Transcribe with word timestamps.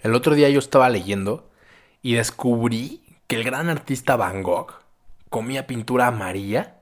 El 0.00 0.14
otro 0.14 0.34
día 0.34 0.48
yo 0.48 0.58
estaba 0.58 0.88
leyendo 0.88 1.50
y 2.02 2.14
descubrí 2.14 3.02
que 3.26 3.36
el 3.36 3.44
gran 3.44 3.68
artista 3.68 4.16
Van 4.16 4.42
Gogh 4.42 4.74
comía 5.30 5.66
pintura 5.66 6.06
amarilla 6.06 6.80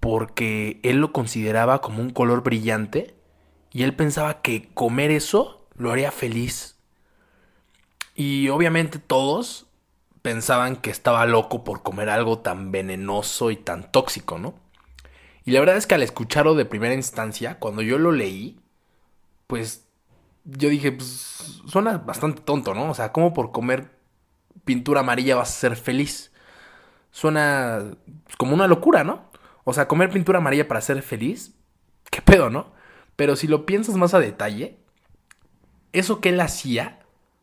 porque 0.00 0.80
él 0.82 0.98
lo 0.98 1.12
consideraba 1.12 1.80
como 1.80 2.02
un 2.02 2.10
color 2.10 2.42
brillante 2.42 3.14
y 3.72 3.82
él 3.82 3.94
pensaba 3.94 4.42
que 4.42 4.68
comer 4.74 5.10
eso 5.10 5.66
lo 5.76 5.92
haría 5.92 6.10
feliz. 6.10 6.76
Y 8.14 8.48
obviamente 8.48 8.98
todos 8.98 9.66
pensaban 10.22 10.76
que 10.76 10.90
estaba 10.90 11.26
loco 11.26 11.64
por 11.64 11.82
comer 11.82 12.08
algo 12.08 12.38
tan 12.38 12.72
venenoso 12.72 13.50
y 13.50 13.56
tan 13.56 13.90
tóxico, 13.92 14.38
¿no? 14.38 14.54
Y 15.44 15.52
la 15.52 15.60
verdad 15.60 15.76
es 15.76 15.86
que 15.86 15.94
al 15.94 16.02
escucharlo 16.02 16.54
de 16.54 16.64
primera 16.64 16.94
instancia, 16.94 17.58
cuando 17.58 17.82
yo 17.82 17.98
lo 17.98 18.10
leí, 18.10 18.58
pues 19.46 19.85
yo 20.46 20.68
dije, 20.68 20.92
pues 20.92 21.60
suena 21.66 21.98
bastante 21.98 22.40
tonto, 22.42 22.74
¿no? 22.74 22.90
O 22.90 22.94
sea, 22.94 23.12
¿cómo 23.12 23.34
por 23.34 23.50
comer 23.52 23.90
pintura 24.64 25.00
amarilla 25.00 25.36
vas 25.36 25.50
a 25.50 25.60
ser 25.60 25.76
feliz? 25.76 26.32
Suena 27.10 27.82
como 28.38 28.54
una 28.54 28.68
locura, 28.68 29.04
¿no? 29.04 29.30
O 29.64 29.72
sea, 29.72 29.88
comer 29.88 30.10
pintura 30.10 30.38
amarilla 30.38 30.68
para 30.68 30.80
ser 30.80 31.02
feliz, 31.02 31.54
qué 32.10 32.22
pedo, 32.22 32.50
¿no? 32.50 32.72
Pero 33.16 33.34
si 33.34 33.48
lo 33.48 33.66
piensas 33.66 33.96
más 33.96 34.14
a 34.14 34.20
detalle, 34.20 34.78
eso 35.92 36.20
que 36.20 36.28
él 36.28 36.40
hacía, 36.40 37.00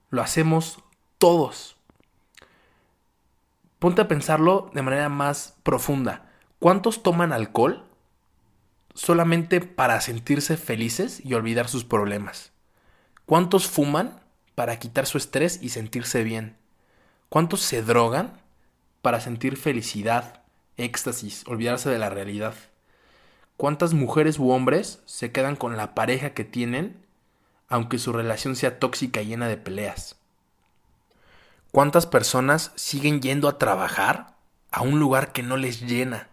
lo 0.10 0.22
hacemos 0.22 0.80
todos. 1.18 1.76
Ponte 3.80 4.02
a 4.02 4.08
pensarlo 4.08 4.70
de 4.74 4.82
manera 4.82 5.10
más 5.10 5.58
profunda. 5.64 6.32
¿Cuántos 6.60 7.04
toman 7.04 7.34
alcohol 7.34 7.84
solamente 8.94 9.60
para 9.60 10.00
sentirse 10.00 10.56
felices 10.56 11.20
y 11.26 11.34
olvidar 11.34 11.68
sus 11.68 11.84
problemas? 11.84 12.53
¿Cuántos 13.26 13.68
fuman 13.68 14.20
para 14.54 14.80
quitar 14.80 15.06
su 15.06 15.18
estrés 15.18 15.60
y 15.62 15.70
sentirse 15.70 16.24
bien? 16.24 16.58
¿Cuántos 17.30 17.62
se 17.62 17.82
drogan 17.82 18.34
para 19.02 19.22
sentir 19.22 19.56
felicidad, 19.56 20.44
éxtasis, 20.76 21.44
olvidarse 21.48 21.90
de 21.90 22.00
la 22.00 22.10
realidad? 22.10 22.54
¿Cuántas 23.56 23.94
mujeres 23.94 24.40
u 24.40 24.52
hombres 24.52 25.00
se 25.06 25.32
quedan 25.32 25.56
con 25.56 25.78
la 25.78 25.96
pareja 25.96 26.34
que 26.34 26.44
tienen 26.44 27.06
aunque 27.70 27.98
su 27.98 28.12
relación 28.12 28.58
sea 28.58 28.78
tóxica 28.78 29.22
y 29.22 29.28
llena 29.28 29.48
de 29.48 29.58
peleas? 29.58 30.18
¿Cuántas 31.72 32.06
personas 32.06 32.74
siguen 32.76 33.22
yendo 33.22 33.48
a 33.48 33.58
trabajar 33.58 34.36
a 34.70 34.82
un 34.82 35.00
lugar 35.00 35.32
que 35.32 35.44
no 35.44 35.56
les 35.56 35.82
llena? 35.82 36.28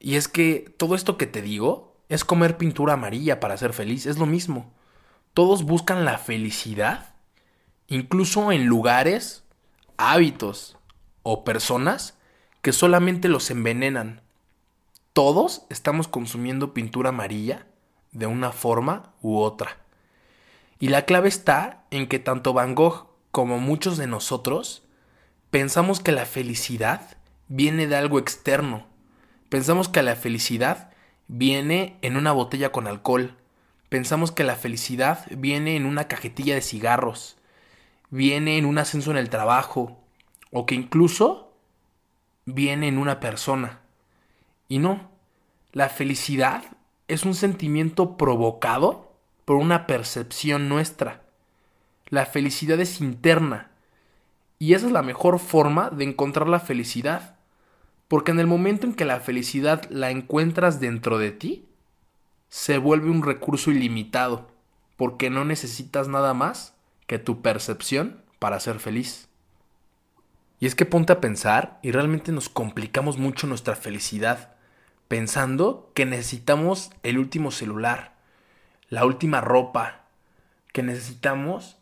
Y 0.00 0.16
es 0.16 0.26
que 0.26 0.74
todo 0.76 0.96
esto 0.96 1.16
que 1.16 1.28
te 1.28 1.40
digo 1.40 1.96
es 2.08 2.24
comer 2.24 2.56
pintura 2.56 2.94
amarilla 2.94 3.38
para 3.38 3.56
ser 3.56 3.72
feliz, 3.72 4.06
es 4.06 4.18
lo 4.18 4.26
mismo. 4.26 4.72
Todos 5.34 5.64
buscan 5.64 6.04
la 6.04 6.18
felicidad, 6.18 7.14
incluso 7.86 8.52
en 8.52 8.66
lugares, 8.66 9.44
hábitos 9.96 10.76
o 11.22 11.44
personas 11.44 12.18
que 12.60 12.72
solamente 12.72 13.28
los 13.28 13.50
envenenan. 13.50 14.22
Todos 15.12 15.66
estamos 15.70 16.08
consumiendo 16.08 16.74
pintura 16.74 17.10
amarilla 17.10 17.66
de 18.12 18.26
una 18.26 18.52
forma 18.52 19.14
u 19.20 19.38
otra. 19.38 19.78
Y 20.78 20.88
la 20.88 21.04
clave 21.04 21.28
está 21.28 21.84
en 21.90 22.08
que 22.08 22.18
tanto 22.18 22.52
Van 22.52 22.74
Gogh 22.74 23.08
como 23.30 23.58
muchos 23.58 23.96
de 23.96 24.06
nosotros 24.06 24.82
pensamos 25.50 26.00
que 26.00 26.12
la 26.12 26.26
felicidad 26.26 27.16
viene 27.48 27.86
de 27.86 27.96
algo 27.96 28.18
externo 28.18 28.92
Pensamos 29.52 29.90
que 29.90 30.02
la 30.02 30.16
felicidad 30.16 30.88
viene 31.28 31.98
en 32.00 32.16
una 32.16 32.32
botella 32.32 32.72
con 32.72 32.86
alcohol. 32.86 33.36
Pensamos 33.92 34.32
que 34.32 34.42
la 34.42 34.56
felicidad 34.56 35.26
viene 35.36 35.76
en 35.76 35.84
una 35.84 36.08
cajetilla 36.08 36.54
de 36.54 36.62
cigarros. 36.62 37.36
Viene 38.08 38.56
en 38.56 38.64
un 38.64 38.78
ascenso 38.78 39.10
en 39.10 39.18
el 39.18 39.28
trabajo. 39.28 40.00
O 40.50 40.64
que 40.64 40.74
incluso 40.74 41.52
viene 42.46 42.88
en 42.88 42.96
una 42.96 43.20
persona. 43.20 43.80
Y 44.66 44.78
no. 44.78 45.10
La 45.72 45.90
felicidad 45.90 46.64
es 47.06 47.26
un 47.26 47.34
sentimiento 47.34 48.16
provocado 48.16 49.12
por 49.44 49.56
una 49.56 49.86
percepción 49.86 50.70
nuestra. 50.70 51.24
La 52.08 52.24
felicidad 52.24 52.80
es 52.80 52.98
interna. 52.98 53.72
Y 54.58 54.72
esa 54.72 54.86
es 54.86 54.92
la 54.92 55.02
mejor 55.02 55.38
forma 55.38 55.90
de 55.90 56.04
encontrar 56.04 56.48
la 56.48 56.60
felicidad. 56.60 57.36
Porque 58.08 58.30
en 58.30 58.40
el 58.40 58.46
momento 58.46 58.86
en 58.86 58.94
que 58.94 59.04
la 59.04 59.20
felicidad 59.20 59.84
la 59.90 60.10
encuentras 60.10 60.80
dentro 60.80 61.18
de 61.18 61.32
ti, 61.32 61.66
se 62.52 62.76
vuelve 62.76 63.08
un 63.08 63.22
recurso 63.22 63.70
ilimitado, 63.70 64.46
porque 64.98 65.30
no 65.30 65.42
necesitas 65.46 66.08
nada 66.08 66.34
más 66.34 66.74
que 67.06 67.18
tu 67.18 67.40
percepción 67.40 68.20
para 68.38 68.60
ser 68.60 68.78
feliz. 68.78 69.30
Y 70.60 70.66
es 70.66 70.74
que 70.74 70.84
ponte 70.84 71.14
a 71.14 71.20
pensar 71.22 71.78
y 71.82 71.92
realmente 71.92 72.30
nos 72.30 72.50
complicamos 72.50 73.16
mucho 73.16 73.46
nuestra 73.46 73.74
felicidad, 73.74 74.52
pensando 75.08 75.90
que 75.94 76.04
necesitamos 76.04 76.90
el 77.02 77.16
último 77.16 77.52
celular, 77.52 78.16
la 78.90 79.06
última 79.06 79.40
ropa, 79.40 80.02
que 80.74 80.82
necesitamos 80.82 81.78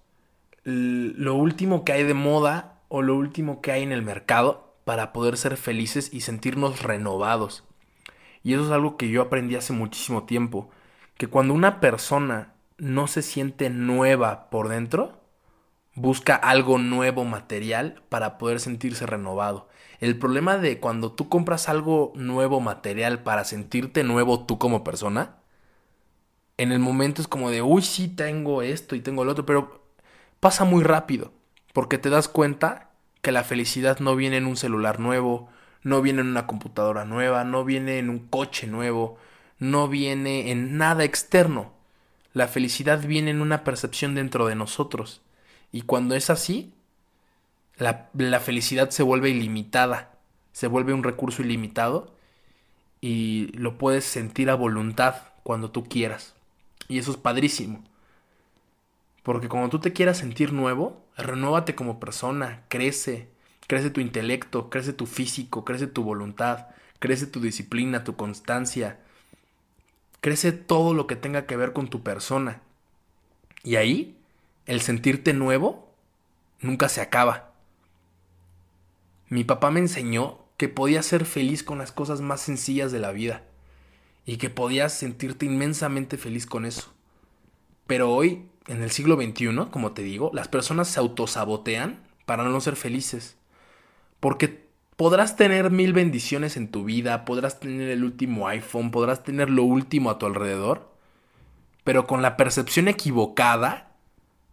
lo 0.63 1.35
último 1.35 1.85
que 1.85 1.95
hay 1.95 2.05
de 2.05 2.15
moda 2.15 2.79
o 2.89 3.03
lo 3.03 3.17
último 3.17 3.61
que 3.61 3.73
hay 3.73 3.83
en 3.83 3.91
el 3.91 4.03
mercado 4.03 4.73
para 4.85 5.13
poder 5.13 5.37
ser 5.37 5.57
felices 5.57 6.15
y 6.15 6.21
sentirnos 6.21 6.81
renovados. 6.81 7.65
Y 8.43 8.55
eso 8.55 8.65
es 8.65 8.71
algo 8.71 8.97
que 8.97 9.09
yo 9.11 9.23
aprendí 9.23 9.57
hace 9.57 9.73
muchísimo 9.73 10.25
tiempo, 10.25 10.71
que 11.17 11.27
cuando 11.27 11.55
una 11.55 11.81
persona 11.81 12.55
no 12.79 13.07
se 13.07 13.23
siente 13.23 13.71
nueva 13.71 14.49
por 14.51 14.69
dentro, 14.69 15.21
busca 15.95 16.35
algo 16.35 16.79
nuevo 16.79 17.25
material 17.25 18.03
para 18.09 18.39
poder 18.39 18.61
sentirse 18.61 19.07
renovado. 19.07 19.69
El 20.01 20.19
problema 20.19 20.57
de 20.57 20.81
cuando 20.81 21.13
tú 21.13 21.29
compras 21.29 21.69
algo 21.69 22.13
nuevo 22.15 22.61
material 22.61 23.23
para 23.23 23.45
sentirte 23.45 24.03
nuevo 24.03 24.47
tú 24.47 24.59
como 24.59 24.83
persona, 24.83 25.37
en 26.57 26.73
el 26.73 26.79
momento 26.79 27.23
es 27.23 27.29
como 27.29 27.51
de, 27.51 27.63
uy, 27.63 27.83
sí 27.83 28.09
tengo 28.09 28.63
esto 28.63 28.95
y 28.95 29.01
tengo 29.01 29.23
el 29.23 29.29
otro, 29.29 29.47
pero 29.47 29.83
pasa 30.41 30.65
muy 30.65 30.85
rápido, 30.85 31.33
porque 31.73 31.99
te 31.99 32.11
das 32.11 32.29
cuenta 32.29 32.91
que 33.23 33.33
la 33.33 33.45
felicidad 33.45 33.99
no 34.01 34.17
viene 34.17 34.39
en 34.39 34.47
un 34.47 34.57
celular 34.57 35.01
nuevo, 35.01 35.49
no 35.83 36.03
viene 36.03 36.21
en 36.21 36.29
una 36.29 36.47
computadora 36.47 37.05
nueva, 37.05 37.45
no 37.45 37.65
viene 37.65 37.99
en 37.99 38.11
un 38.11 38.19
coche 38.19 38.67
nuevo, 38.67 39.19
no 39.59 39.89
viene 39.89 40.51
en 40.51 40.77
nada 40.77 41.05
externo. 41.05 41.73
La 42.33 42.49
felicidad 42.49 43.01
viene 43.05 43.31
en 43.31 43.41
una 43.41 43.65
percepción 43.65 44.15
dentro 44.15 44.47
de 44.47 44.55
nosotros. 44.55 45.23
Y 45.73 45.83
cuando 45.83 46.15
es 46.15 46.31
así, 46.31 46.73
la, 47.81 48.41
felicidad 48.41 48.91
se 48.91 49.03
vuelve 49.03 49.31
ilimitada, 49.31 50.19
se 50.53 50.67
vuelve 50.67 50.93
un 50.93 51.03
recurso 51.03 51.43
ilimitado 51.43 52.15
y 53.01 53.51
lo 53.55 53.79
puedes 53.79 54.05
sentir 54.05 54.51
a 54.51 54.55
voluntad 54.55 55.17
cuando 55.43 55.71
tú 55.71 55.85
quieras. 55.85 56.35
Y 56.89 56.99
eso 56.99 57.11
es 57.11 57.17
padrísimo. 57.17 57.83
Porque 59.23 59.49
cuando 59.49 59.71
tú 59.71 59.79
te 59.79 59.93
quieras 59.93 60.19
sentir 60.19 60.53
nuevo, 60.53 61.05
renuévate 61.17 61.75
como 61.75 62.01
persona, 62.01 62.65
crece, 62.69 63.29
crece 63.71 63.91
tu 63.91 64.01
intelecto, 64.01 64.69
crece 64.69 64.93
tu 64.93 65.07
físico, 65.07 65.65
crece 65.65 65.87
tu 65.87 66.03
voluntad, 66.03 66.67
crece 66.99 67.29
tu 67.29 67.41
disciplina, 67.41 68.03
tu 68.03 68.17
constancia, 68.17 68.99
crece 70.21 70.51
todo 70.51 70.93
lo 70.93 71.07
que 71.07 71.15
tenga 71.15 71.47
que 71.47 71.57
ver 71.57 71.73
con 71.73 71.87
tu 71.87 72.03
persona. 72.03 72.63
Y 73.63 73.77
ahí, 73.77 74.19
el 74.67 74.81
sentirte 74.81 75.35
nuevo 75.35 75.95
nunca 76.61 76.89
se 76.89 77.01
acaba. 77.01 77.53
Mi 79.29 79.45
papá 79.45 79.71
me 79.71 79.79
enseñó 79.79 80.41
que 80.57 80.69
podías 80.69 81.07
ser 81.07 81.25
feliz 81.25 81.63
con 81.63 81.79
las 81.79 81.93
cosas 81.93 82.21
más 82.21 82.41
sencillas 82.41 82.91
de 82.91 82.99
la 82.99 83.13
vida 83.13 83.45
y 84.27 84.39
que 84.39 84.51
podías 84.51 84.93
sentirte 84.93 85.47
inmensamente 85.47 86.19
feliz 86.19 86.45
con 86.45 86.67
eso. 86.67 86.93
Pero 87.87 88.11
hoy 88.11 88.49
en 88.67 88.83
el 88.83 88.91
siglo 88.91 89.15
XXI, 89.15 89.69
como 89.71 89.93
te 89.93 90.03
digo, 90.03 90.33
las 90.35 90.49
personas 90.49 90.89
se 90.89 90.99
autosabotean 90.99 92.03
para 92.27 92.43
no 92.43 92.61
ser 92.61 92.75
felices. 92.75 93.37
Porque 94.21 94.69
podrás 94.97 95.35
tener 95.35 95.71
mil 95.71 95.95
bendiciones 95.95 96.59
en 96.59 96.71
tu 96.71 96.85
vida, 96.85 97.25
podrás 97.25 97.59
tener 97.59 97.89
el 97.89 98.05
último 98.05 98.49
iPhone, 98.49 98.91
podrás 98.91 99.25
tener 99.25 99.49
lo 99.49 99.65
último 99.65 100.11
a 100.11 100.19
tu 100.19 100.27
alrededor, 100.27 100.91
pero 101.85 102.07
con 102.07 102.21
la 102.21 102.37
percepción 102.37 102.87
equivocada, 102.87 103.93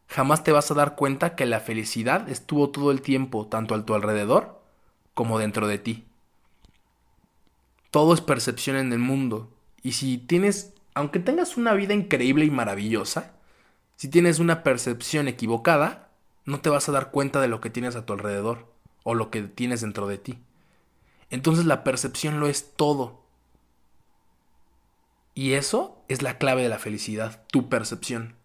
jamás 0.07 0.45
te 0.45 0.53
vas 0.53 0.71
a 0.71 0.73
dar 0.73 0.95
cuenta 0.95 1.35
que 1.35 1.45
la 1.45 1.59
felicidad 1.59 2.29
estuvo 2.29 2.69
todo 2.69 2.91
el 2.91 3.01
tiempo, 3.01 3.47
tanto 3.47 3.75
a 3.75 3.85
tu 3.85 3.93
alrededor 3.93 4.61
como 5.13 5.37
dentro 5.37 5.67
de 5.67 5.79
ti. 5.79 6.05
Todo 7.91 8.13
es 8.13 8.21
percepción 8.21 8.77
en 8.77 8.93
el 8.93 8.99
mundo. 8.99 9.51
Y 9.83 9.91
si 9.93 10.17
tienes, 10.17 10.73
aunque 10.93 11.19
tengas 11.19 11.57
una 11.57 11.73
vida 11.73 11.93
increíble 11.93 12.45
y 12.45 12.51
maravillosa, 12.51 13.33
si 13.97 14.07
tienes 14.07 14.39
una 14.39 14.63
percepción 14.63 15.27
equivocada, 15.27 16.09
no 16.45 16.61
te 16.61 16.69
vas 16.69 16.87
a 16.87 16.93
dar 16.93 17.11
cuenta 17.11 17.41
de 17.41 17.49
lo 17.49 17.59
que 17.59 17.69
tienes 17.69 17.97
a 17.97 18.05
tu 18.05 18.13
alrededor 18.13 18.76
o 19.09 19.15
lo 19.15 19.31
que 19.31 19.41
tienes 19.43 19.79
dentro 19.79 20.05
de 20.05 20.17
ti. 20.17 20.37
Entonces 21.29 21.63
la 21.63 21.85
percepción 21.85 22.41
lo 22.41 22.47
es 22.47 22.73
todo. 22.75 23.23
Y 25.33 25.53
eso 25.53 26.03
es 26.09 26.21
la 26.21 26.37
clave 26.37 26.61
de 26.63 26.67
la 26.67 26.77
felicidad, 26.77 27.41
tu 27.47 27.69
percepción. 27.69 28.35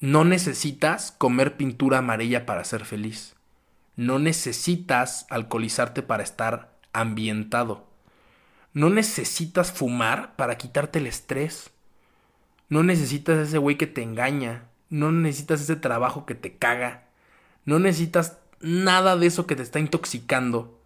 No 0.00 0.24
necesitas 0.24 1.12
comer 1.12 1.56
pintura 1.56 1.98
amarilla 1.98 2.46
para 2.46 2.64
ser 2.64 2.84
feliz. 2.84 3.36
No 3.94 4.18
necesitas 4.18 5.24
alcoholizarte 5.30 6.02
para 6.02 6.24
estar 6.24 6.76
ambientado. 6.92 7.86
No 8.72 8.90
necesitas 8.90 9.70
fumar 9.70 10.34
para 10.34 10.58
quitarte 10.58 10.98
el 10.98 11.06
estrés. 11.06 11.70
No 12.68 12.82
necesitas 12.82 13.38
ese 13.38 13.58
güey 13.58 13.78
que 13.78 13.86
te 13.86 14.02
engaña. 14.02 14.64
No 14.90 15.12
necesitas 15.12 15.60
ese 15.60 15.76
trabajo 15.76 16.26
que 16.26 16.34
te 16.34 16.56
caga. 16.56 17.06
No 17.64 17.78
necesitas 17.78 18.38
nada 18.60 19.16
de 19.16 19.26
eso 19.26 19.46
que 19.46 19.56
te 19.56 19.62
está 19.62 19.78
intoxicando. 19.78 20.78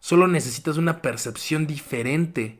Solo 0.00 0.26
necesitas 0.26 0.76
una 0.76 1.02
percepción 1.02 1.66
diferente 1.66 2.58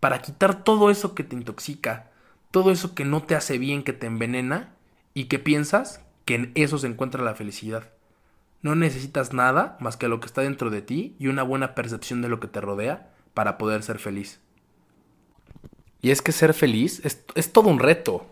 para 0.00 0.22
quitar 0.22 0.62
todo 0.62 0.90
eso 0.90 1.14
que 1.14 1.24
te 1.24 1.34
intoxica, 1.34 2.10
todo 2.50 2.70
eso 2.70 2.94
que 2.94 3.04
no 3.04 3.22
te 3.22 3.34
hace 3.34 3.58
bien, 3.58 3.82
que 3.82 3.92
te 3.92 4.06
envenena 4.06 4.74
y 5.14 5.24
que 5.24 5.38
piensas 5.38 6.00
que 6.24 6.36
en 6.36 6.52
eso 6.54 6.78
se 6.78 6.86
encuentra 6.86 7.22
la 7.24 7.34
felicidad. 7.34 7.90
No 8.62 8.74
necesitas 8.74 9.32
nada 9.32 9.76
más 9.80 9.96
que 9.96 10.08
lo 10.08 10.20
que 10.20 10.26
está 10.26 10.42
dentro 10.42 10.70
de 10.70 10.82
ti 10.82 11.16
y 11.18 11.28
una 11.28 11.42
buena 11.42 11.74
percepción 11.74 12.22
de 12.22 12.28
lo 12.28 12.40
que 12.40 12.48
te 12.48 12.60
rodea 12.60 13.10
para 13.34 13.58
poder 13.58 13.82
ser 13.82 13.98
feliz. 13.98 14.40
Y 16.00 16.10
es 16.10 16.22
que 16.22 16.32
ser 16.32 16.54
feliz 16.54 17.00
es, 17.04 17.24
es 17.34 17.52
todo 17.52 17.68
un 17.68 17.78
reto. 17.78 18.26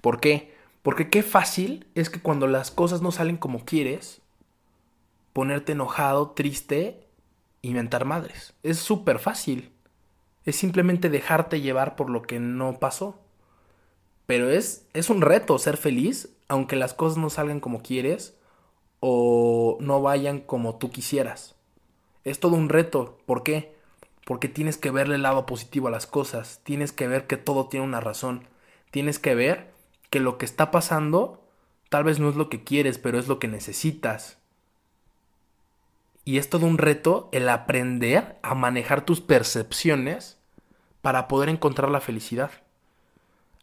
¿Por 0.00 0.20
qué? 0.20 0.54
Porque 0.82 1.10
qué 1.10 1.22
fácil 1.22 1.86
es 1.94 2.08
que 2.08 2.20
cuando 2.20 2.46
las 2.46 2.70
cosas 2.70 3.02
no 3.02 3.12
salen 3.12 3.36
como 3.36 3.64
quieres, 3.64 4.22
ponerte 5.32 5.72
enojado, 5.72 6.30
triste, 6.30 7.06
inventar 7.62 8.04
madres. 8.04 8.54
Es 8.62 8.78
súper 8.78 9.18
fácil. 9.18 9.72
Es 10.44 10.56
simplemente 10.56 11.08
dejarte 11.08 11.60
llevar 11.60 11.96
por 11.96 12.10
lo 12.10 12.22
que 12.22 12.40
no 12.40 12.78
pasó. 12.78 13.18
Pero 14.26 14.50
es, 14.50 14.86
es 14.94 15.10
un 15.10 15.22
reto 15.22 15.58
ser 15.58 15.76
feliz, 15.76 16.30
aunque 16.48 16.76
las 16.76 16.94
cosas 16.94 17.18
no 17.18 17.30
salgan 17.30 17.60
como 17.60 17.82
quieres 17.82 18.36
o 19.00 19.76
no 19.80 20.02
vayan 20.02 20.40
como 20.40 20.76
tú 20.76 20.90
quisieras. 20.90 21.56
Es 22.24 22.38
todo 22.40 22.54
un 22.56 22.68
reto. 22.68 23.18
¿Por 23.26 23.42
qué? 23.42 23.74
Porque 24.24 24.48
tienes 24.48 24.76
que 24.76 24.90
verle 24.90 25.16
el 25.16 25.22
lado 25.22 25.46
positivo 25.46 25.88
a 25.88 25.90
las 25.90 26.06
cosas. 26.06 26.60
Tienes 26.64 26.92
que 26.92 27.08
ver 27.08 27.26
que 27.26 27.36
todo 27.36 27.66
tiene 27.66 27.86
una 27.86 28.00
razón. 28.00 28.46
Tienes 28.90 29.18
que 29.18 29.34
ver 29.34 29.72
que 30.10 30.20
lo 30.20 30.38
que 30.38 30.44
está 30.44 30.70
pasando 30.70 31.42
tal 31.88 32.04
vez 32.04 32.20
no 32.20 32.28
es 32.28 32.36
lo 32.36 32.48
que 32.48 32.62
quieres, 32.62 32.98
pero 32.98 33.18
es 33.18 33.28
lo 33.28 33.38
que 33.38 33.48
necesitas. 33.48 34.39
Y 36.30 36.38
es 36.38 36.48
todo 36.48 36.64
un 36.66 36.78
reto 36.78 37.28
el 37.32 37.48
aprender 37.48 38.38
a 38.42 38.54
manejar 38.54 39.04
tus 39.04 39.20
percepciones 39.20 40.38
para 41.02 41.26
poder 41.26 41.48
encontrar 41.48 41.90
la 41.90 42.00
felicidad. 42.00 42.52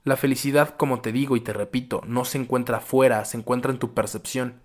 La 0.03 0.17
felicidad, 0.17 0.75
como 0.75 0.99
te 0.99 1.13
digo 1.13 1.37
y 1.37 1.39
te 1.39 1.53
repito, 1.53 2.01
no 2.05 2.25
se 2.25 2.39
encuentra 2.39 2.79
afuera, 2.79 3.23
se 3.23 3.37
encuentra 3.37 3.71
en 3.71 3.79
tu 3.79 3.93
percepción. 3.93 4.59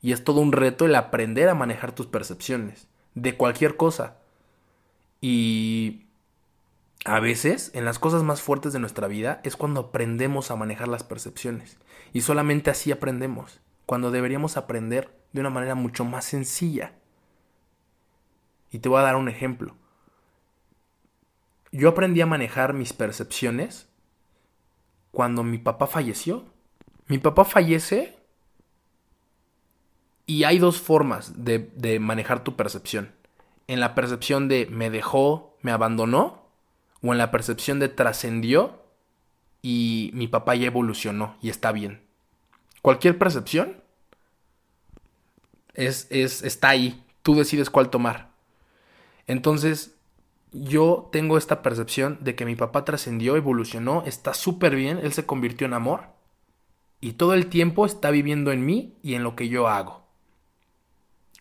Y 0.00 0.12
es 0.12 0.24
todo 0.24 0.40
un 0.40 0.52
reto 0.52 0.86
el 0.86 0.94
aprender 0.94 1.50
a 1.50 1.54
manejar 1.54 1.94
tus 1.94 2.06
percepciones, 2.06 2.88
de 3.14 3.36
cualquier 3.36 3.76
cosa. 3.76 4.16
Y 5.20 6.06
a 7.04 7.20
veces, 7.20 7.70
en 7.74 7.84
las 7.84 7.98
cosas 7.98 8.22
más 8.22 8.40
fuertes 8.40 8.72
de 8.72 8.78
nuestra 8.78 9.08
vida, 9.08 9.42
es 9.44 9.56
cuando 9.56 9.80
aprendemos 9.80 10.50
a 10.50 10.56
manejar 10.56 10.88
las 10.88 11.04
percepciones. 11.04 11.76
Y 12.14 12.22
solamente 12.22 12.70
así 12.70 12.92
aprendemos, 12.92 13.60
cuando 13.84 14.10
deberíamos 14.10 14.56
aprender 14.56 15.14
de 15.34 15.40
una 15.40 15.50
manera 15.50 15.74
mucho 15.74 16.06
más 16.06 16.24
sencilla. 16.24 16.94
Y 18.72 18.80
te 18.80 18.88
voy 18.88 18.98
a 18.98 19.04
dar 19.04 19.16
un 19.16 19.28
ejemplo. 19.28 19.76
Yo 21.70 21.90
aprendí 21.90 22.20
a 22.20 22.26
manejar 22.26 22.72
mis 22.72 22.92
percepciones 22.92 23.88
cuando 25.10 25.44
mi 25.44 25.58
papá 25.58 25.86
falleció. 25.86 26.44
Mi 27.06 27.18
papá 27.18 27.44
fallece 27.44 28.18
y 30.26 30.44
hay 30.44 30.58
dos 30.58 30.80
formas 30.80 31.44
de, 31.44 31.70
de, 31.76 32.00
manejar 32.00 32.42
tu 32.42 32.56
percepción. 32.56 33.12
En 33.68 33.80
la 33.80 33.94
percepción 33.94 34.48
de 34.48 34.66
me 34.66 34.90
dejó, 34.90 35.56
me 35.60 35.70
abandonó, 35.70 36.46
o 37.02 37.12
en 37.12 37.18
la 37.18 37.30
percepción 37.30 37.78
de 37.78 37.88
trascendió 37.88 38.82
y 39.60 40.10
mi 40.14 40.28
papá 40.28 40.54
ya 40.54 40.66
evolucionó 40.66 41.36
y 41.42 41.50
está 41.50 41.72
bien. 41.72 42.02
Cualquier 42.80 43.18
percepción 43.18 43.82
es, 45.74 46.06
es, 46.10 46.42
está 46.42 46.70
ahí. 46.70 47.04
Tú 47.22 47.34
decides 47.34 47.70
cuál 47.70 47.90
tomar. 47.90 48.31
Entonces, 49.26 49.96
yo 50.52 51.08
tengo 51.12 51.38
esta 51.38 51.62
percepción 51.62 52.18
de 52.20 52.34
que 52.34 52.44
mi 52.44 52.56
papá 52.56 52.84
trascendió, 52.84 53.36
evolucionó, 53.36 54.02
está 54.06 54.34
súper 54.34 54.76
bien, 54.76 54.98
él 55.02 55.12
se 55.12 55.24
convirtió 55.26 55.66
en 55.66 55.74
amor 55.74 56.12
y 57.00 57.14
todo 57.14 57.34
el 57.34 57.48
tiempo 57.48 57.84
está 57.84 58.10
viviendo 58.12 58.52
en 58.52 58.64
mí 58.64 58.94
y 59.02 59.14
en 59.14 59.24
lo 59.24 59.34
que 59.34 59.48
yo 59.48 59.66
hago. 59.66 60.06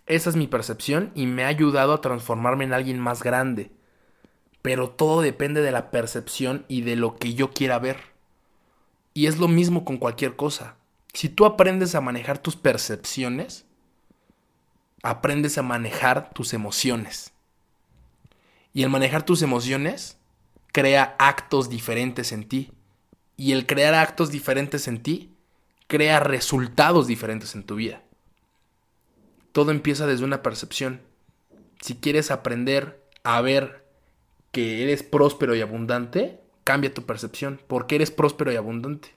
Esa 0.07 0.31
es 0.31 0.35
mi 0.35 0.47
percepción 0.47 1.11
y 1.13 1.27
me 1.27 1.43
ha 1.43 1.47
ayudado 1.47 1.93
a 1.93 2.01
transformarme 2.01 2.63
en 2.63 2.73
alguien 2.73 2.99
más 2.99 3.21
grande. 3.21 3.71
Pero 4.63 4.89
todo 4.89 5.21
depende 5.21 5.61
de 5.61 5.71
la 5.71 5.91
percepción 5.91 6.65
y 6.67 6.81
de 6.81 6.95
lo 6.95 7.15
que 7.15 7.35
yo 7.35 7.51
quiera 7.51 7.77
ver. 7.77 7.97
Y 9.13 9.27
es 9.27 9.37
lo 9.37 9.47
mismo 9.47 9.85
con 9.85 9.97
cualquier 9.97 10.35
cosa. 10.35 10.77
Si 11.13 11.29
tú 11.29 11.45
aprendes 11.45 11.93
a 11.93 12.01
manejar 12.01 12.39
tus 12.39 12.55
percepciones, 12.55 13.65
aprendes 15.03 15.59
a 15.59 15.61
manejar 15.61 16.31
tus 16.33 16.53
emociones. 16.53 17.33
Y 18.73 18.83
el 18.83 18.89
manejar 18.89 19.25
tus 19.25 19.41
emociones 19.41 20.17
crea 20.71 21.15
actos 21.19 21.69
diferentes 21.69 22.31
en 22.31 22.47
ti. 22.47 22.71
Y 23.37 23.51
el 23.51 23.65
crear 23.65 23.93
actos 23.93 24.31
diferentes 24.31 24.87
en 24.87 25.01
ti 25.01 25.31
crea 25.87 26.19
resultados 26.19 27.07
diferentes 27.07 27.55
en 27.55 27.63
tu 27.63 27.75
vida. 27.75 28.01
Todo 29.51 29.71
empieza 29.71 30.07
desde 30.07 30.23
una 30.23 30.41
percepción. 30.41 31.01
Si 31.81 31.95
quieres 31.95 32.31
aprender 32.31 33.03
a 33.23 33.41
ver 33.41 33.83
que 34.51 34.83
eres 34.83 35.03
próspero 35.03 35.55
y 35.55 35.61
abundante, 35.61 36.39
cambia 36.63 36.93
tu 36.93 37.05
percepción. 37.05 37.59
porque 37.67 37.95
eres 37.95 38.11
próspero 38.11 38.51
y 38.51 38.55
abundante? 38.55 39.09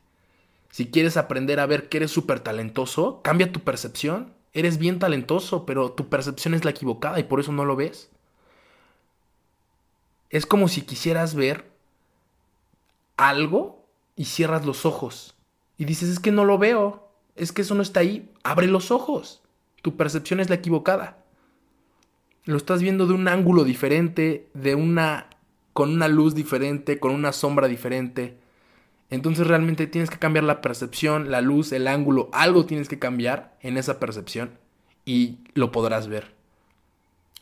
Si 0.71 0.87
quieres 0.91 1.17
aprender 1.17 1.61
a 1.61 1.67
ver 1.67 1.89
que 1.89 1.99
eres 1.99 2.11
súper 2.11 2.41
talentoso, 2.41 3.21
cambia 3.23 3.53
tu 3.53 3.61
percepción. 3.61 4.35
Eres 4.53 4.79
bien 4.79 4.99
talentoso, 4.99 5.67
pero 5.67 5.93
tu 5.93 6.09
percepción 6.09 6.55
es 6.55 6.65
la 6.65 6.73
equivocada 6.73 7.21
y 7.21 7.25
por 7.25 7.39
eso 7.39 7.53
no 7.53 7.65
lo 7.65 7.77
ves. 7.77 8.11
Es 10.31 10.47
como 10.47 10.69
si 10.69 10.83
quisieras 10.83 11.35
ver 11.35 11.71
algo 13.17 13.87
y 14.17 14.27
cierras 14.27 14.67
los 14.67 14.87
ojos. 14.87 15.35
Y 15.77 15.85
dices, 15.85 16.09
es 16.09 16.21
que 16.21 16.33
no 16.33 16.45
lo 16.45 16.59
veo. 16.59 17.09
Es 17.37 17.53
que 17.53 17.63
eso 17.63 17.75
no 17.75 17.83
está 17.83 18.01
ahí. 18.01 18.31
Abre 18.43 18.67
los 18.67 18.91
ojos. 18.91 19.43
Tu 19.83 19.97
percepción 19.97 20.41
es 20.41 20.49
la 20.49 20.57
equivocada. 20.57 21.19
Lo 22.45 22.57
estás 22.57 22.83
viendo 22.83 23.07
de 23.07 23.15
un 23.15 23.29
ángulo 23.29 23.65
diferente, 23.65 24.49
de 24.55 24.75
una 24.75 25.31
con 25.73 25.91
una 25.91 26.09
luz 26.09 26.35
diferente, 26.35 27.01
con 27.01 27.13
una 27.13 27.33
sombra 27.33 27.69
diferente. 27.69 28.39
Entonces 29.11 29.47
realmente 29.47 29.87
tienes 29.87 30.09
que 30.09 30.19
cambiar 30.19 30.45
la 30.45 30.63
percepción, 30.63 31.31
la 31.31 31.41
luz, 31.41 31.73
el 31.73 31.89
ángulo, 31.89 32.31
algo 32.33 32.65
tienes 32.65 32.89
que 32.89 32.99
cambiar 32.99 33.57
en 33.61 33.77
esa 33.77 34.01
percepción 34.01 34.59
y 35.05 35.39
lo 35.55 35.73
podrás 35.73 36.09
ver. 36.09 36.33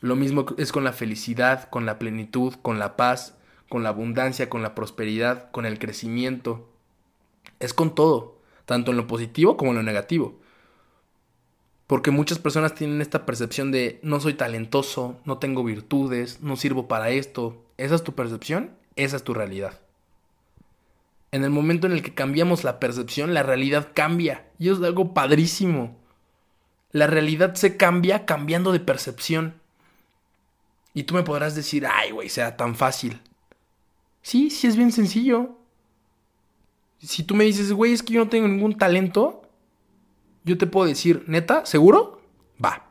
Lo 0.03 0.17
mismo 0.17 0.45
es 0.57 0.73
con 0.73 0.83
la 0.83 0.91
felicidad, 0.91 1.69
con 1.69 1.85
la 1.85 1.97
plenitud, 1.97 2.55
con 2.61 2.77
la 2.77 2.97
paz, 2.97 3.37
con 3.69 3.83
la 3.83 3.89
abundancia, 3.89 4.49
con 4.49 4.61
la 4.61 4.75
prosperidad, 4.75 5.49
con 5.51 5.65
el 5.65 5.79
crecimiento. 5.79 6.67
Es 7.61 7.73
con 7.73 7.95
todo, 7.95 8.37
tanto 8.65 8.91
en 8.91 8.97
lo 8.97 9.07
positivo 9.07 9.55
como 9.55 9.71
en 9.71 9.77
lo 9.77 9.83
negativo. 9.83 10.37
Porque 11.87 12.11
muchas 12.11 12.37
personas 12.37 12.75
tienen 12.75 12.99
esta 12.99 13.25
percepción 13.25 13.71
de 13.71 14.01
no 14.03 14.19
soy 14.19 14.33
talentoso, 14.33 15.21
no 15.23 15.37
tengo 15.37 15.63
virtudes, 15.63 16.41
no 16.41 16.57
sirvo 16.57 16.89
para 16.89 17.09
esto. 17.09 17.63
¿Esa 17.77 17.95
es 17.95 18.03
tu 18.03 18.11
percepción? 18.11 18.71
Esa 18.97 19.15
es 19.15 19.23
tu 19.23 19.33
realidad. 19.33 19.79
En 21.31 21.45
el 21.45 21.49
momento 21.49 21.87
en 21.87 21.93
el 21.93 22.03
que 22.03 22.13
cambiamos 22.13 22.65
la 22.65 22.77
percepción, 22.81 23.33
la 23.33 23.43
realidad 23.43 23.91
cambia. 23.93 24.49
Y 24.59 24.67
es 24.67 24.81
algo 24.81 25.13
padrísimo. 25.13 25.95
La 26.91 27.07
realidad 27.07 27.55
se 27.55 27.77
cambia 27.77 28.25
cambiando 28.25 28.73
de 28.73 28.81
percepción. 28.81 29.62
Y 30.93 31.03
tú 31.03 31.15
me 31.15 31.23
podrás 31.23 31.55
decir, 31.55 31.87
ay, 31.87 32.11
güey, 32.11 32.29
sea 32.29 32.55
tan 32.55 32.75
fácil. 32.75 33.21
Sí, 34.21 34.49
sí 34.49 34.67
es 34.67 34.75
bien 34.75 34.91
sencillo. 34.91 35.57
Si 36.99 37.23
tú 37.23 37.35
me 37.35 37.43
dices, 37.43 37.71
güey, 37.73 37.93
es 37.93 38.03
que 38.03 38.13
yo 38.13 38.23
no 38.23 38.29
tengo 38.29 38.47
ningún 38.47 38.77
talento, 38.77 39.43
yo 40.43 40.57
te 40.57 40.67
puedo 40.67 40.87
decir, 40.87 41.23
neta, 41.27 41.65
¿seguro? 41.65 42.21
Va. 42.63 42.89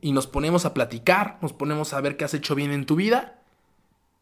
Y 0.00 0.12
nos 0.12 0.26
ponemos 0.26 0.66
a 0.66 0.74
platicar, 0.74 1.38
nos 1.40 1.52
ponemos 1.52 1.94
a 1.94 2.00
ver 2.00 2.16
qué 2.16 2.24
has 2.24 2.34
hecho 2.34 2.54
bien 2.54 2.72
en 2.72 2.86
tu 2.86 2.96
vida 2.96 3.40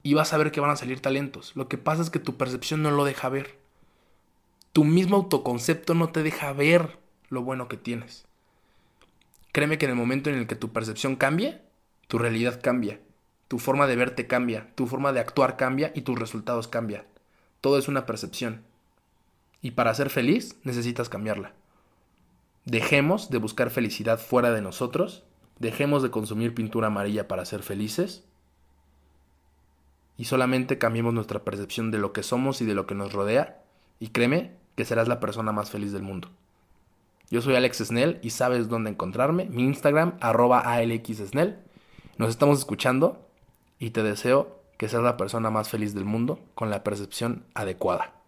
y 0.03 0.15
vas 0.15 0.33
a 0.33 0.37
ver 0.37 0.53
que 0.53 0.61
van 0.61 0.71
a 0.71 0.77
salir 0.77 1.01
talentos. 1.01 1.53
Lo 1.57 1.69
que 1.69 1.79
pasa 1.79 2.03
es 2.03 2.11
que 2.11 2.19
tu 2.19 2.37
percepción 2.37 2.83
no 2.83 2.91
lo 2.91 3.05
deja 3.05 3.29
ver. 3.29 3.59
Tu 4.73 4.85
mismo 4.85 5.17
autoconcepto 5.17 5.95
no 5.95 6.11
te 6.11 6.23
deja 6.23 6.53
ver 6.53 6.99
lo 7.29 7.43
bueno 7.43 7.69
que 7.69 7.77
tienes. 7.77 8.27
Créeme 9.53 9.79
que 9.79 9.87
en 9.87 9.91
el 9.91 9.97
momento 9.97 10.31
en 10.31 10.37
el 10.37 10.47
que 10.47 10.57
tu 10.57 10.73
percepción 10.73 11.17
cambie, 11.17 11.61
tu 12.09 12.19
realidad 12.19 12.61
cambia. 12.63 13.01
Tu 13.53 13.59
forma 13.59 13.87
de 13.87 13.97
verte 13.97 14.27
cambia, 14.27 14.71
tu 14.77 14.87
forma 14.87 15.13
de 15.13 15.21
actuar 15.21 15.59
cambia 15.59 15.93
y 15.95 16.01
tus 16.01 16.19
resultados 16.19 16.69
cambian. 16.69 17.05
Todo 17.61 17.77
es 17.77 17.87
una 17.87 18.07
percepción. 18.07 18.63
Y 19.61 19.73
para 19.73 19.95
ser 19.95 20.09
feliz 20.09 20.57
necesitas 20.65 21.11
cambiarla. 21.11 21.53
Dejemos 22.65 23.29
de 23.29 23.37
buscar 23.37 23.69
felicidad 23.69 24.19
fuera 24.19 24.53
de 24.53 24.63
nosotros, 24.63 25.25
dejemos 25.59 26.03
de 26.03 26.11
consumir 26.11 26.55
pintura 26.55 26.87
amarilla 26.87 27.29
para 27.29 27.45
ser 27.45 27.63
felices 27.63 28.25
y 30.17 30.25
solamente 30.25 30.79
cambiemos 30.79 31.13
nuestra 31.13 31.45
percepción 31.45 31.91
de 31.91 31.99
lo 31.99 32.15
que 32.15 32.23
somos 32.23 32.63
y 32.63 32.65
de 32.65 32.75
lo 32.75 32.87
que 32.87 32.95
nos 32.95 33.13
rodea 33.13 33.63
y 34.01 34.09
créeme 34.09 34.57
que 34.77 34.87
serás 34.87 35.09
la 35.09 35.21
persona 35.21 35.53
más 35.53 35.71
feliz 35.71 35.93
del 35.93 36.05
mundo. 36.05 36.31
Yo 37.31 37.43
soy 37.43 37.55
Alex 37.55 37.85
Snell 37.85 38.19
y 38.23 38.31
sabes 38.31 38.71
dónde 38.71 38.89
encontrarme. 38.89 39.45
Mi 39.45 39.65
Instagram, 39.65 40.17
arroba 40.23 40.61
ALXSnell. 40.61 41.59
Nos 42.17 42.31
estamos 42.31 42.59
escuchando 42.59 43.29
y 43.83 43.91
te 43.91 44.05
deseo 44.05 44.61
que 44.79 44.89
seas 44.89 45.03
la 45.03 45.17
persona 45.17 45.51
más 45.51 45.69
feliz 45.69 45.93
del 45.93 46.05
mundo 46.05 46.39
con 46.55 46.71
la 46.71 46.85
percepción 46.85 47.47
adecuada. 47.53 48.22